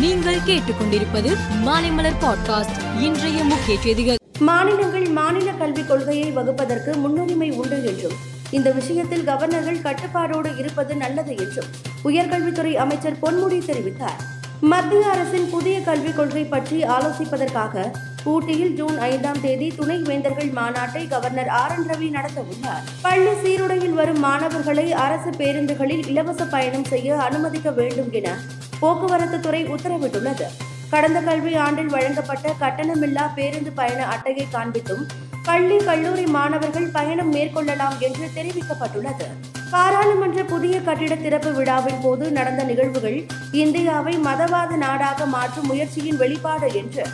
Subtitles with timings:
[0.00, 3.00] நீங்கள் கேட்டுக்கொண்டிருப்பது மாலைமலர் பாட்காஸ்ட்.
[3.00, 4.16] இன்றைய முக்கிய செய்திகள்.
[4.38, 8.12] மாநிலங்கள் மாநில கல்விக் கொள்கையை வகுப்பதற்கு முன்னுரிமை உண்டு என்றும்
[8.50, 11.64] இந்த விஷயத்தில் கவர்னர்கள் கட்டுப்பாடோடு இருப்பது நல்லது என்றும்
[12.04, 14.20] உயர்கல்வித்துறை அமைச்சர் பொன்முடி தெரிவித்தார்.
[14.60, 17.92] மத்திய அரசின் புதிய கல்விக் கொள்கை பற்றி ஆலோசிப்பதற்காக
[18.24, 22.82] ஊட்டியில் ஜூன் ஐந்தாம் தேதி துணை வேந்தர்கள் மாநாட்டை கவர்னர் ஆர் என் ரவி நடத்த உள்ளார்.
[23.02, 28.36] பள்ளி சீருடையில் வரும் மாணவர்களை அரசு பேருந்துகளில் இலவச பயணம் செய்ய அனுமதிக்க வேண்டும் என
[28.80, 30.46] போக்குவரத்து துறை உத்தரவிட்டுள்ளது.
[30.90, 35.04] கடந்த கல்வி ஆண்டில் வழங்கப்பட்ட கட்டணமில்லா பேருந்து பயண அட்டையை காண்பித்தும்
[35.44, 39.26] பள்ளி கல்லூரி மாணவர்கள் பயணம் மேற்கொள்ளலாம் என்று தெரிவிக்கப்பட்டுள்ளது.
[39.70, 43.18] பாராளுமன்ற புதிய கட்டிட திறப்பு விழாவின் போது நடந்த நிகழ்வுகள்
[43.52, 47.04] இந்தியாவை மதவாத நாடாக மாற்றும் முயற்சியின் வெளிப்பாடு என்று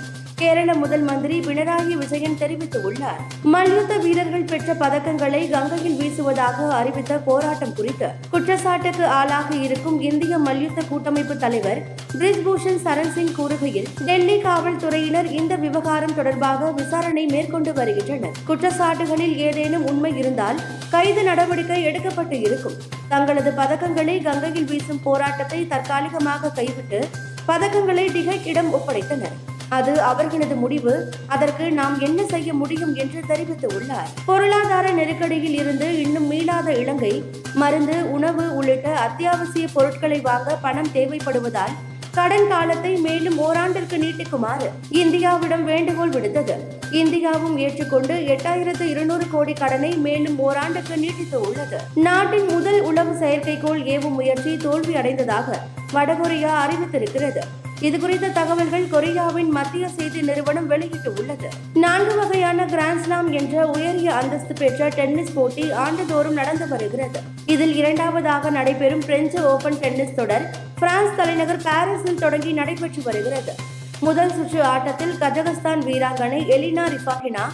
[0.42, 3.20] கேரள முதல் மந்திரி பினராயி விஜயன் தெரிவித்துள்ளார்
[3.52, 11.34] மல்யுத்த வீரர்கள் பெற்ற பதக்கங்களை கங்கையில் வீசுவதாக அறிவித்த போராட்டம் குறித்து குற்றச்சாட்டுக்கு ஆளாக இருக்கும் இந்திய மல்யுத்த கூட்டமைப்பு
[11.45, 11.80] தலைவர்
[12.20, 18.34] பிரிஜ்பூஷன் சரண் சிங் கூறுகையில் டெல்லி காவல்துறையினர் இந்த விவகாரம் தொடர்பாக விசாரணை மேற்கொண்டு வருகின்றனர்.
[18.51, 22.77] குற்றச்சாட்டுகளில் ஏதேனும் உண்மை இருந்தால் கைது நடவடிக்கை எடுக்கப்பட்டு இருக்கும்.
[23.09, 27.01] தங்களது பதக்கங்களை கங்கையில் வீசும் போராட்டத்தை தற்காலிகமாக கைவிட்டு
[27.46, 29.38] பதக்கங்களை டிகைக்கிடம் ஒப்படைத்தனர்.
[29.78, 30.95] அது அவர்களது முடிவு.
[31.26, 34.10] அதற்கு நாம் என்ன செய்ய முடியும் என்று தெரிவித்து உள்ளார்.
[34.24, 37.15] பொருளாதார நெருக்கடியில் இருந்து இன்னும் மீளாத இலங்கை
[37.54, 41.74] மருந்து உணவு உள்ளிட்ட அத்தியாவசிய பொருட்களை வாங்க பணம் தேவைப்படுவதால்
[42.15, 44.66] கடன் காலத்தை மேலும் ஓராண்டிற்கு நீட்டிக்குமாறு
[45.02, 46.54] இந்தியாவிடம் வேண்டுகோள் விடுத்தது.
[46.90, 51.80] இந்தியாவும் ஏற்றுக்கொண்டு எட்டாயிரத்து இருநூறு கோடி கடனை மேலும் ஓராண்டுக்கு நீட்டித்து உள்ளது.
[51.95, 55.59] நாட்டின் முதல் உளவு செயற்கைக்கோள் ஏவும் முயற்சி தோல்வி அடைந்ததாக
[55.95, 57.43] வடகொரியா அறிவித்திருக்கிறது.
[57.87, 61.49] இது குறித்த தகவல்கள் கொரியாவின் மத்திய செய்தி நிறுவனம் வெளியிட்டு உள்ளது.
[61.75, 67.21] நான்கு வகையான கிராண்ட்ஸ்லாம் என்ற உயரிய அந்தஸ்து பெற்ற டென்னிஸ் போட்டி ஆண்டுதோறும் நடந்து வருகிறது.
[67.47, 70.47] இதில் இரண்டாவதாக நடைபெறும் பிரெஞ்சு ஓபன் டென்னிஸ் தொடர்
[70.78, 73.55] பிரான்ஸ் தலைநகர் பாரிஸில் தொடங்கி நடைபெற்று வருகிறது.
[74.00, 77.44] முதல் சுற்று ஆட்டத்தில் கஜகஸ்தான் வீராங்கனை எலினா ரிஃபாகினா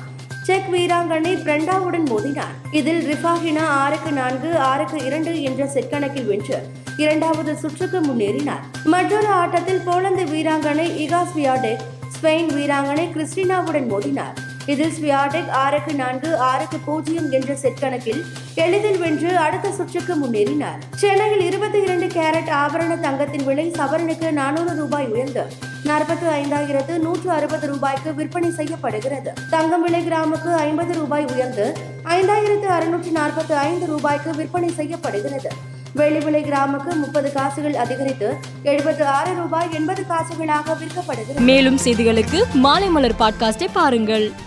[0.49, 2.55] செக் வீராங்கனை பிரண்டாவுடன் மோதினார்.
[2.71, 8.63] இதில் ரிஃபாஹினா ஆறுக்கு நான்கு ஆறுக்கு இரண்டு என்ற செட் கணக்கில் வென்று இரண்டாவது சுற்றுக்கு முன்னேறினார்.
[8.85, 14.48] மற்றொரு ஆட்டத்தில் போலந்து வீராங்கனை இகாஸ்வியாடெக் ஸ்பெயின் வீராங்கனை கிறிஸ்டினாவுடன் மோதினார்.
[14.73, 18.24] இதில் ஸ்வியாடெக் ஆறுக்கு நான்கு ஆறுக்கு பூஜ்ஜியம் என்ற செட் கணக்கில்
[18.55, 20.80] எளிதில் வென்று அடுத்த சுற்றுக்கு முன்னேறினார்.
[20.95, 25.45] சென்னையில் இருபத்தி இரண்டு கேரட் ஆபரண தங்கத்தின் விலை சவரனுக்கு நானூறு ரூபாய் உயர்ந்து
[25.84, 29.33] நாற்பத்தி ஐந்தாயிரத்து நூற்று அறுபது ரூபாய்க்கு விற்பனை செய்யப்படுகிறது.
[29.51, 35.48] தங்கம் விலை கிராமுக்கு ஐம்பது ரூபாய் உயர்ந்து ஐந்தாயிரத்து அறுநூற்று நாற்பத்தி ஐந்து ரூபாய்க்கு விற்பனை செய்யப்படுகிறது.
[35.95, 41.39] வெள்ளி விலை கிராமுக்கு முப்பது காசுகள் அதிகரித்து எழுபத்து ஆறு ரூபாய் எண்பது காசுகளாக விற்கப்படுகிறது.
[41.39, 44.46] மேலும் செய்திகளுக்கு மாலை மலர் பாட்காஸ்டை பாருங்கள்.